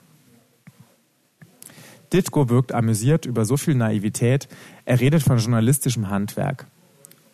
Ditko 2.13 2.49
wirkt 2.49 2.73
amüsiert 2.73 3.25
über 3.25 3.45
so 3.45 3.57
viel 3.57 3.75
Naivität, 3.75 4.49
er 4.85 5.01
redet 5.01 5.23
von 5.23 5.39
journalistischem 5.39 6.11
Handwerk. 6.11 6.67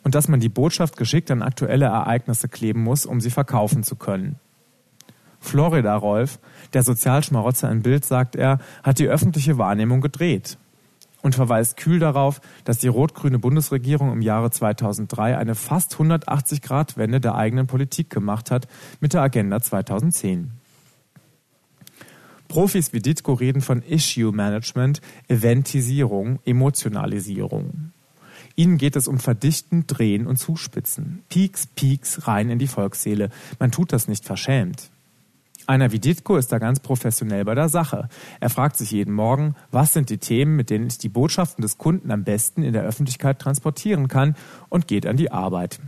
Und 0.07 0.15
dass 0.15 0.29
man 0.29 0.39
die 0.39 0.49
Botschaft 0.49 0.97
geschickt 0.97 1.33
an 1.33 1.43
aktuelle 1.43 1.87
Ereignisse 1.87 2.49
kleben 2.49 2.81
muss, 2.81 3.07
um 3.07 3.21
sie 3.21 3.31
verkaufen 3.31 3.83
zu 3.83 3.97
können. 3.97 4.37
Florida 5.41 5.97
Rolf, 5.97 6.39
der 6.75 6.85
Sozialschmarotzer 6.85 7.69
im 7.73 7.83
Bild, 7.83 8.05
sagt 8.05 8.37
er, 8.37 8.61
hat 8.85 9.01
die 9.01 9.09
öffentliche 9.09 9.59
Wahrnehmung 9.59 10.01
gedreht 10.01 10.59
und 11.23 11.35
verweist 11.35 11.77
kühl 11.77 11.99
darauf, 11.99 12.41
dass 12.63 12.79
die 12.79 12.87
rot-grüne 12.87 13.41
Bundesregierung 13.41 14.13
im 14.13 14.23
Jahre 14.23 14.53
2003 14.53 15.37
eine 15.37 15.57
fast 15.57 15.97
180-Grad-Wende 15.97 17.21
der 17.21 17.35
eigenen 17.35 17.67
Politik 17.67 18.09
gemacht 18.09 18.53
hat 18.53 18.69
mit 19.01 19.13
der 19.13 19.23
Agenda 19.23 19.61
2010. 19.61 20.53
Profis 22.47 22.93
wie 22.93 23.01
Ditko 23.01 23.33
reden 23.33 23.61
von 23.61 23.83
Issue 23.83 24.31
Management, 24.31 25.01
Eventisierung, 25.27 26.39
Emotionalisierung. 26.45 27.73
Ihnen 28.57 28.79
geht 28.79 28.97
es 28.97 29.07
um 29.07 29.19
Verdichten, 29.19 29.87
Drehen 29.87 30.27
und 30.27 30.39
Zuspitzen. 30.39 31.23
Peaks, 31.29 31.67
Peaks 31.67 32.27
rein 32.27 32.49
in 32.49 32.59
die 32.59 32.67
Volksseele. 32.67 33.29
Man 33.59 33.71
tut 33.71 33.93
das 33.93 34.09
nicht 34.09 34.25
verschämt. 34.25 34.91
Einer 35.67 35.93
wie 35.93 35.99
Ditko 35.99 36.37
ist 36.37 36.53
da 36.53 36.59
ganz 36.59 36.81
professionell 36.81 37.45
bei 37.45 37.55
der 37.55 37.69
Sache. 37.69 38.09
Er 38.41 38.51
fragt 38.51 38.77
sich 38.77 38.93
jeden 38.93 39.13
Morgen, 39.13 39.57
was 39.71 39.93
sind 39.93 40.11
die 40.11 40.19
Themen, 40.19 40.57
mit 40.57 40.71
denen 40.71 40.87
ich 40.87 40.99
die 40.99 41.09
Botschaften 41.09 41.61
des 41.61 41.77
Kunden 41.77 42.11
am 42.11 42.25
besten 42.25 42.63
in 42.63 42.73
der 42.73 42.85
Öffentlichkeit 42.85 43.41
transportieren 43.41 44.09
kann 44.09 44.37
und 44.69 44.87
geht 44.87 45.07
an 45.07 45.17
die 45.17 45.33
Arbeit. 45.33 45.81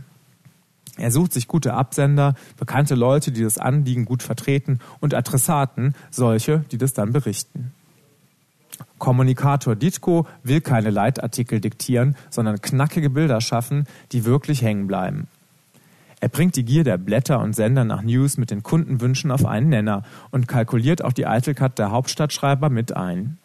Er 0.97 1.11
sucht 1.11 1.31
sich 1.31 1.47
gute 1.47 1.73
Absender, 1.73 2.35
bekannte 2.57 2.93
Leute, 2.93 3.31
die 3.31 3.41
das 3.41 3.57
Anliegen 3.57 4.03
gut 4.03 4.21
vertreten 4.21 4.79
und 4.99 5.13
Adressaten, 5.13 5.95
solche, 6.11 6.65
die 6.71 6.77
das 6.77 6.91
dann 6.91 7.13
berichten. 7.13 7.71
Kommunikator 8.99 9.75
Ditko 9.75 10.27
will 10.43 10.61
keine 10.61 10.89
Leitartikel 10.91 11.59
diktieren, 11.59 12.15
sondern 12.29 12.61
knackige 12.61 13.09
Bilder 13.09 13.41
schaffen, 13.41 13.85
die 14.11 14.25
wirklich 14.25 14.61
hängen 14.61 14.87
bleiben. 14.87 15.27
Er 16.21 16.29
bringt 16.29 16.57
die 16.57 16.65
Gier 16.65 16.83
der 16.83 16.97
Blätter 16.97 17.39
und 17.39 17.55
Sender 17.55 17.85
nach 17.85 18.01
News 18.01 18.37
mit 18.37 18.51
den 18.51 18.61
Kundenwünschen 18.61 19.31
auf 19.31 19.45
einen 19.45 19.69
Nenner 19.69 20.03
und 20.31 20.47
kalkuliert 20.47 21.03
auch 21.03 21.13
die 21.13 21.25
Eitelkeit 21.25 21.79
der 21.79 21.91
Hauptstadtschreiber 21.91 22.69
mit 22.69 22.95
ein. 22.95 23.37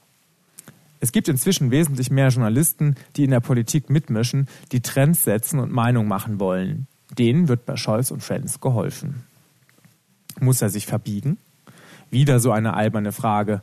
Es 0.99 1.13
gibt 1.13 1.29
inzwischen 1.29 1.71
wesentlich 1.71 2.11
mehr 2.11 2.29
Journalisten, 2.29 2.97
die 3.17 3.25
in 3.25 3.31
der 3.31 3.41
Politik 3.41 3.91
mitmischen, 3.91 4.49
die 4.73 4.81
Trends 4.81 5.23
setzen 5.23 5.61
und 5.61 5.71
Meinung 5.71 6.09
machen 6.09 6.41
wollen. 6.41 6.87
Denen 7.17 7.49
wird 7.49 7.67
bei 7.67 7.77
Scholz 7.77 8.11
und 8.11 8.23
Friends 8.23 8.61
geholfen. 8.61 9.25
Muss 10.41 10.63
er 10.63 10.71
sich 10.71 10.87
verbiegen? 10.87 11.39
Wieder 12.11 12.41
so 12.41 12.51
eine 12.51 12.75
alberne 12.75 13.13
Frage. 13.13 13.63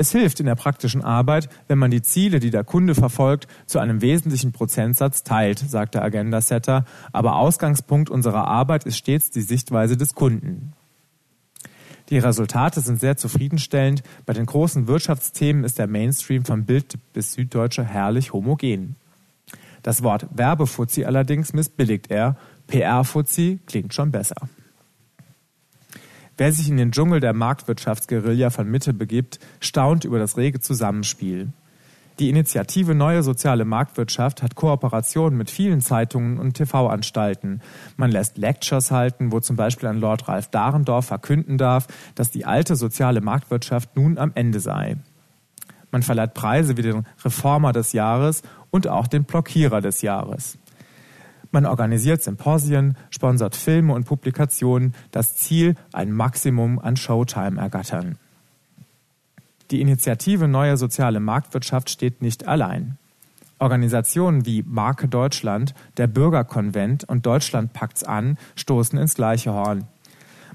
Es 0.00 0.12
hilft 0.12 0.40
in 0.40 0.46
der 0.46 0.54
praktischen 0.54 1.04
Arbeit, 1.04 1.50
wenn 1.68 1.76
man 1.76 1.90
die 1.90 2.00
Ziele, 2.00 2.40
die 2.40 2.48
der 2.48 2.64
Kunde 2.64 2.94
verfolgt, 2.94 3.46
zu 3.66 3.80
einem 3.80 4.00
wesentlichen 4.00 4.50
Prozentsatz 4.50 5.24
teilt, 5.24 5.58
sagt 5.58 5.94
der 5.94 6.02
Agenda-Setter, 6.02 6.86
aber 7.12 7.36
Ausgangspunkt 7.36 8.08
unserer 8.08 8.48
Arbeit 8.48 8.84
ist 8.84 8.96
stets 8.96 9.28
die 9.28 9.42
Sichtweise 9.42 9.98
des 9.98 10.14
Kunden. 10.14 10.72
Die 12.08 12.16
Resultate 12.16 12.80
sind 12.80 12.98
sehr 12.98 13.18
zufriedenstellend. 13.18 14.02
Bei 14.24 14.32
den 14.32 14.46
großen 14.46 14.86
Wirtschaftsthemen 14.86 15.64
ist 15.64 15.78
der 15.78 15.86
Mainstream 15.86 16.46
von 16.46 16.64
Bild 16.64 16.94
bis 17.12 17.34
Süddeutsche 17.34 17.84
herrlich 17.84 18.32
homogen. 18.32 18.96
Das 19.82 20.02
Wort 20.02 20.26
Werbefuzzi 20.34 21.04
allerdings 21.04 21.52
missbilligt 21.52 22.10
er. 22.10 22.38
PR-Fuzzi 22.68 23.58
klingt 23.66 23.92
schon 23.92 24.12
besser. 24.12 24.48
Wer 26.40 26.52
sich 26.52 26.70
in 26.70 26.78
den 26.78 26.90
Dschungel 26.90 27.20
der 27.20 27.34
Marktwirtschaftsguerilla 27.34 28.48
von 28.48 28.66
Mitte 28.66 28.94
begibt, 28.94 29.40
staunt 29.60 30.06
über 30.06 30.18
das 30.18 30.38
rege 30.38 30.58
Zusammenspiel. 30.58 31.52
Die 32.18 32.30
Initiative 32.30 32.94
Neue 32.94 33.22
Soziale 33.22 33.66
Marktwirtschaft 33.66 34.42
hat 34.42 34.54
Kooperationen 34.54 35.36
mit 35.36 35.50
vielen 35.50 35.82
Zeitungen 35.82 36.38
und 36.38 36.54
TV-Anstalten. 36.54 37.60
Man 37.98 38.10
lässt 38.10 38.38
Lectures 38.38 38.90
halten, 38.90 39.32
wo 39.32 39.40
zum 39.40 39.56
Beispiel 39.56 39.90
ein 39.90 40.00
Lord 40.00 40.28
Ralf 40.28 40.48
Dahrendorf 40.48 41.04
verkünden 41.04 41.58
darf, 41.58 41.88
dass 42.14 42.30
die 42.30 42.46
alte 42.46 42.74
soziale 42.74 43.20
Marktwirtschaft 43.20 43.94
nun 43.94 44.16
am 44.16 44.32
Ende 44.34 44.60
sei. 44.60 44.96
Man 45.90 46.02
verleiht 46.02 46.32
Preise 46.32 46.78
wie 46.78 46.82
den 46.82 47.06
Reformer 47.22 47.72
des 47.72 47.92
Jahres 47.92 48.40
und 48.70 48.88
auch 48.88 49.08
den 49.08 49.24
Blockierer 49.24 49.82
des 49.82 50.00
Jahres. 50.00 50.56
Man 51.52 51.66
organisiert 51.66 52.22
Symposien, 52.22 52.96
sponsert 53.10 53.56
Filme 53.56 53.92
und 53.92 54.04
Publikationen, 54.04 54.94
das 55.10 55.34
Ziel 55.34 55.74
ein 55.92 56.12
Maximum 56.12 56.78
an 56.78 56.96
Showtime 56.96 57.60
ergattern. 57.60 58.18
Die 59.70 59.80
Initiative 59.80 60.48
Neue 60.48 60.76
Soziale 60.76 61.20
Marktwirtschaft 61.20 61.90
steht 61.90 62.22
nicht 62.22 62.46
allein. 62.46 62.98
Organisationen 63.58 64.46
wie 64.46 64.62
Marke 64.62 65.06
Deutschland, 65.06 65.74
der 65.96 66.06
Bürgerkonvent 66.06 67.04
und 67.04 67.26
Deutschland 67.26 67.72
packt's 67.72 68.02
an 68.02 68.38
stoßen 68.56 68.98
ins 68.98 69.14
gleiche 69.14 69.52
Horn. 69.52 69.86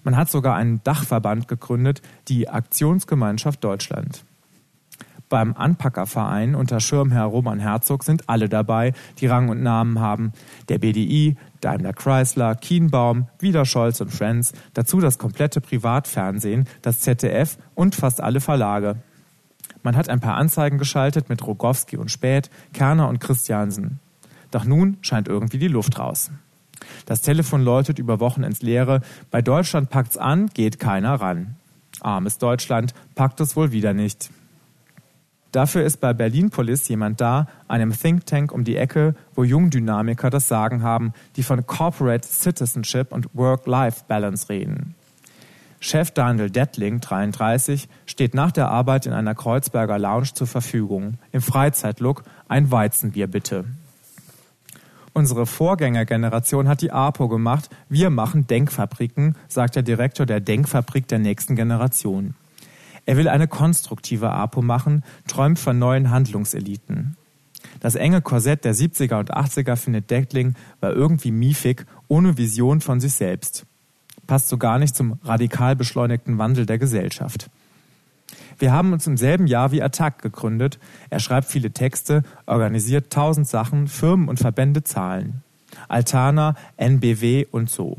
Man 0.03 0.17
hat 0.17 0.29
sogar 0.29 0.55
einen 0.55 0.83
Dachverband 0.83 1.47
gegründet, 1.47 2.01
die 2.27 2.49
Aktionsgemeinschaft 2.49 3.63
Deutschland. 3.63 4.25
Beim 5.35 5.53
Anpackerverein 5.53 6.55
unter 6.55 6.79
Schirmherr 6.79 7.25
Roman 7.25 7.59
Herzog 7.59 8.05
sind 8.05 8.29
alle 8.29 8.47
dabei, 8.47 8.93
die 9.19 9.27
Rang 9.27 9.49
und 9.49 9.61
Namen 9.61 9.99
haben. 9.99 10.31
Der 10.69 10.77
BDI, 10.77 11.35
Daimler 11.59 11.91
Chrysler, 11.91 12.55
Kienbaum, 12.55 13.27
wieder 13.39 13.65
Scholz 13.65 13.99
und 13.99 14.13
Friends, 14.13 14.53
dazu 14.75 15.01
das 15.01 15.17
komplette 15.17 15.59
Privatfernsehen, 15.59 16.69
das 16.81 17.01
ZDF 17.01 17.57
und 17.73 17.95
fast 17.95 18.21
alle 18.21 18.39
Verlage. 18.39 18.95
Man 19.83 19.97
hat 19.97 20.07
ein 20.07 20.21
paar 20.21 20.35
Anzeigen 20.35 20.77
geschaltet 20.77 21.27
mit 21.27 21.45
Rogowski 21.45 21.97
und 21.97 22.11
Späth, 22.11 22.49
Kerner 22.71 23.09
und 23.09 23.19
Christiansen. 23.19 23.99
Doch 24.51 24.63
nun 24.63 24.95
scheint 25.01 25.27
irgendwie 25.27 25.59
die 25.59 25.67
Luft 25.67 25.99
raus. 25.99 26.31
Das 27.05 27.23
Telefon 27.23 27.61
läutet 27.61 27.99
über 27.99 28.21
Wochen 28.21 28.43
ins 28.43 28.61
Leere. 28.61 29.01
Bei 29.31 29.41
Deutschland 29.41 29.89
packt's 29.89 30.15
an, 30.15 30.47
geht 30.53 30.79
keiner 30.79 31.15
ran. 31.15 31.57
Armes 31.99 32.37
Deutschland 32.37 32.93
packt 33.15 33.41
es 33.41 33.57
wohl 33.57 33.73
wieder 33.73 33.93
nicht. 33.93 34.29
Dafür 35.55 35.85
ist 35.85 36.01
bei 36.01 36.11
Berlin 36.11 36.49
Police 36.49 36.89
jemand 36.89 37.21
da, 37.21 37.47
einem 37.69 37.97
Think 37.97 38.25
Tank 38.25 38.51
um 38.51 38.65
die 38.65 38.75
Ecke, 38.75 39.15
wo 39.35 39.45
Jungdynamiker 39.45 40.29
das 40.29 40.49
Sagen 40.49 40.83
haben, 40.83 41.13
die 41.37 41.43
von 41.43 41.65
Corporate 41.65 42.27
Citizenship 42.27 43.13
und 43.13 43.29
Work-Life-Balance 43.33 44.49
reden. 44.49 44.95
Chef 45.79 46.11
Daniel 46.11 46.49
Dettling, 46.49 46.99
33, 46.99 47.87
steht 48.05 48.33
nach 48.33 48.51
der 48.51 48.67
Arbeit 48.67 49.05
in 49.05 49.13
einer 49.13 49.33
Kreuzberger 49.33 49.97
Lounge 49.97 50.33
zur 50.33 50.47
Verfügung. 50.47 51.19
Im 51.31 51.39
Freizeitlook 51.39 52.23
ein 52.49 52.69
Weizenbier 52.69 53.27
bitte. 53.27 53.63
Unsere 55.13 55.45
Vorgängergeneration 55.45 56.67
hat 56.67 56.81
die 56.81 56.91
APO 56.91 57.29
gemacht. 57.29 57.69
Wir 57.87 58.09
machen 58.09 58.45
Denkfabriken, 58.45 59.37
sagt 59.47 59.77
der 59.77 59.83
Direktor 59.83 60.25
der 60.25 60.41
Denkfabrik 60.41 61.07
der 61.07 61.19
nächsten 61.19 61.55
Generation. 61.55 62.35
Er 63.05 63.17
will 63.17 63.27
eine 63.27 63.47
konstruktive 63.47 64.31
APO 64.31 64.61
machen, 64.61 65.03
träumt 65.27 65.59
von 65.59 65.77
neuen 65.77 66.09
Handlungseliten. 66.09 67.17
Das 67.79 67.95
enge 67.95 68.21
Korsett 68.21 68.65
der 68.65 68.73
70er 68.73 69.19
und 69.19 69.35
80er 69.35 69.75
findet 69.75 70.09
Deckling 70.09 70.55
war 70.79 70.93
irgendwie 70.93 71.31
miefig, 71.31 71.85
ohne 72.07 72.37
Vision 72.37 72.81
von 72.81 72.99
sich 72.99 73.13
selbst. 73.13 73.65
Passt 74.27 74.49
so 74.49 74.57
gar 74.57 74.79
nicht 74.79 74.95
zum 74.95 75.19
radikal 75.23 75.75
beschleunigten 75.75 76.37
Wandel 76.37 76.65
der 76.65 76.79
Gesellschaft. 76.79 77.49
Wir 78.57 78.71
haben 78.71 78.93
uns 78.93 79.05
im 79.05 79.17
selben 79.17 79.47
Jahr 79.47 79.71
wie 79.71 79.83
Attac 79.83 80.21
gegründet. 80.21 80.79
Er 81.09 81.19
schreibt 81.19 81.47
viele 81.47 81.71
Texte, 81.71 82.23
organisiert 82.45 83.11
tausend 83.11 83.47
Sachen, 83.47 83.87
Firmen 83.87 84.29
und 84.29 84.39
Verbände 84.39 84.83
zahlen. 84.83 85.43
Altana, 85.87 86.55
NBW 86.77 87.45
und 87.51 87.69
so. 87.69 87.97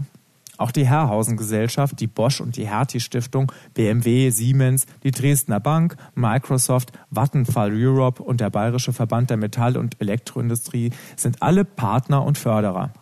Auch 0.59 0.71
die 0.71 0.87
Herrhausen-Gesellschaft, 0.87 2.01
die 2.01 2.07
Bosch 2.07 2.41
und 2.41 2.57
die 2.57 2.67
Hertie-Stiftung, 2.67 3.53
BMW, 3.75 4.31
Siemens, 4.31 4.87
die 5.03 5.11
Dresdner 5.11 5.61
Bank, 5.61 5.97
Microsoft, 6.15 6.93
Vattenfall 7.11 7.73
Europe 7.75 8.23
und 8.23 8.41
der 8.41 8.51
Bayerische 8.51 8.93
Verband 8.93 9.31
der 9.31 9.37
Metall- 9.37 9.77
und 9.77 10.01
Elektroindustrie 10.01 10.93
sind 11.17 11.43
alle 11.43 11.65
Partner 11.65 12.25
und 12.25 12.39
Förderer. 12.39 12.93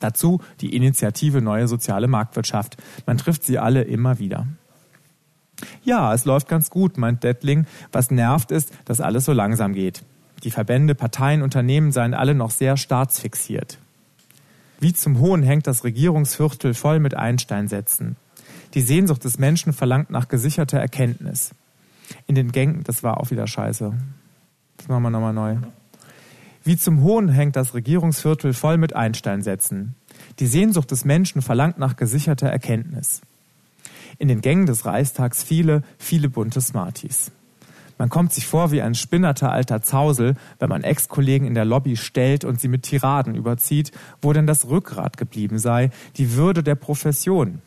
Dazu 0.00 0.40
die 0.60 0.74
Initiative 0.74 1.40
Neue 1.42 1.68
Soziale 1.68 2.08
Marktwirtschaft. 2.08 2.76
Man 3.06 3.18
trifft 3.18 3.44
sie 3.44 3.58
alle 3.58 3.82
immer 3.82 4.18
wieder. 4.18 4.46
Ja, 5.84 6.12
es 6.12 6.24
läuft 6.24 6.48
ganz 6.48 6.70
gut, 6.70 6.98
meint 6.98 7.22
Dettling. 7.22 7.66
Was 7.92 8.10
nervt 8.10 8.50
ist, 8.50 8.72
dass 8.84 9.00
alles 9.00 9.26
so 9.26 9.32
langsam 9.32 9.74
geht. 9.74 10.02
Die 10.42 10.50
Verbände, 10.50 10.96
Parteien, 10.96 11.42
Unternehmen 11.42 11.92
seien 11.92 12.14
alle 12.14 12.34
noch 12.34 12.50
sehr 12.50 12.76
staatsfixiert. 12.76 13.78
Wie 14.82 14.92
zum 14.92 15.20
Hohn 15.20 15.44
hängt 15.44 15.68
das 15.68 15.84
Regierungsviertel 15.84 16.74
voll 16.74 16.98
mit 16.98 17.14
Einsteinsätzen. 17.14 18.16
Die 18.74 18.80
Sehnsucht 18.80 19.22
des 19.22 19.38
Menschen 19.38 19.72
verlangt 19.72 20.10
nach 20.10 20.26
gesicherter 20.26 20.80
Erkenntnis. 20.80 21.52
In 22.26 22.34
den 22.34 22.50
Gängen, 22.50 22.82
das 22.82 23.04
war 23.04 23.20
auch 23.20 23.30
wieder 23.30 23.46
scheiße. 23.46 23.94
Das 24.78 24.88
machen 24.88 25.04
wir 25.04 25.10
nochmal 25.10 25.34
neu. 25.34 25.58
Wie 26.64 26.76
zum 26.76 27.00
Hohn 27.02 27.28
hängt 27.28 27.54
das 27.54 27.74
Regierungsviertel 27.74 28.54
voll 28.54 28.76
mit 28.76 28.96
Einsteinsätzen. 28.96 29.94
Die 30.40 30.48
Sehnsucht 30.48 30.90
des 30.90 31.04
Menschen 31.04 31.42
verlangt 31.42 31.78
nach 31.78 31.94
gesicherter 31.94 32.48
Erkenntnis. 32.48 33.20
In 34.18 34.26
den 34.26 34.40
Gängen 34.40 34.66
des 34.66 34.84
Reichstags 34.84 35.44
viele, 35.44 35.84
viele 35.96 36.28
bunte 36.28 36.60
Smarties. 36.60 37.30
Man 38.02 38.08
kommt 38.08 38.32
sich 38.32 38.48
vor 38.48 38.72
wie 38.72 38.82
ein 38.82 38.96
spinnerter 38.96 39.52
alter 39.52 39.80
Zausel, 39.80 40.34
wenn 40.58 40.68
man 40.68 40.82
Ex-Kollegen 40.82 41.46
in 41.46 41.54
der 41.54 41.64
Lobby 41.64 41.96
stellt 41.96 42.44
und 42.44 42.60
sie 42.60 42.66
mit 42.66 42.82
Tiraden 42.82 43.36
überzieht, 43.36 43.92
wo 44.20 44.32
denn 44.32 44.44
das 44.44 44.66
Rückgrat 44.66 45.16
geblieben 45.16 45.60
sei, 45.60 45.90
die 46.16 46.34
Würde 46.34 46.64
der 46.64 46.74
Profession. 46.74 47.62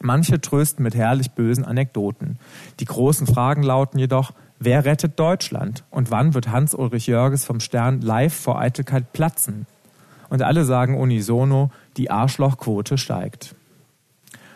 Manche 0.00 0.40
trösten 0.40 0.82
mit 0.82 0.94
herrlich 0.94 1.32
bösen 1.32 1.66
Anekdoten. 1.66 2.38
Die 2.80 2.86
großen 2.86 3.26
Fragen 3.26 3.62
lauten 3.62 3.98
jedoch, 3.98 4.32
wer 4.60 4.86
rettet 4.86 5.20
Deutschland 5.20 5.84
und 5.90 6.10
wann 6.10 6.32
wird 6.32 6.48
Hans-Ulrich 6.48 7.06
Jörges 7.06 7.44
vom 7.44 7.60
Stern 7.60 8.00
live 8.00 8.32
vor 8.32 8.58
Eitelkeit 8.58 9.12
platzen? 9.12 9.66
Und 10.30 10.40
alle 10.40 10.64
sagen 10.64 10.98
unisono, 10.98 11.70
die 11.98 12.10
Arschlochquote 12.10 12.96
steigt. 12.96 13.54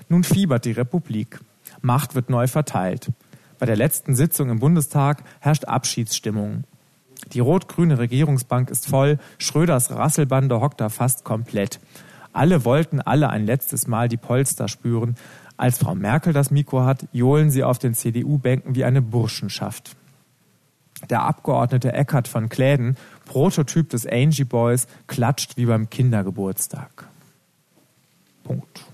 Nun 0.08 0.24
fiebert 0.24 0.64
die 0.64 0.72
Republik. 0.72 1.40
Macht 1.82 2.14
wird 2.14 2.30
neu 2.30 2.46
verteilt. 2.46 3.10
Bei 3.58 3.66
der 3.66 3.76
letzten 3.76 4.14
Sitzung 4.14 4.50
im 4.50 4.60
Bundestag 4.60 5.24
herrscht 5.40 5.64
Abschiedsstimmung. 5.64 6.64
Die 7.32 7.40
rot-grüne 7.40 7.98
Regierungsbank 7.98 8.70
ist 8.70 8.86
voll, 8.86 9.18
Schröders 9.38 9.90
Rasselbande 9.90 10.60
hockt 10.60 10.80
da 10.80 10.88
fast 10.88 11.24
komplett. 11.24 11.80
Alle 12.32 12.64
wollten 12.64 13.00
alle 13.00 13.30
ein 13.30 13.46
letztes 13.46 13.86
Mal 13.86 14.08
die 14.08 14.16
Polster 14.16 14.68
spüren. 14.68 15.16
Als 15.56 15.78
Frau 15.78 15.94
Merkel 15.94 16.32
das 16.32 16.50
Mikro 16.50 16.84
hat, 16.84 17.06
johlen 17.12 17.50
sie 17.50 17.64
auf 17.64 17.78
den 17.78 17.94
CDU-Bänken 17.94 18.76
wie 18.76 18.84
eine 18.84 19.02
Burschenschaft. 19.02 19.96
Der 21.10 21.22
Abgeordnete 21.22 21.92
Eckert 21.92 22.28
von 22.28 22.48
Kläden, 22.48 22.96
Prototyp 23.24 23.90
des 23.90 24.06
Angie 24.06 24.44
Boys, 24.44 24.86
klatscht 25.06 25.56
wie 25.56 25.66
beim 25.66 25.90
Kindergeburtstag. 25.90 27.08
Punkt. 28.44 28.84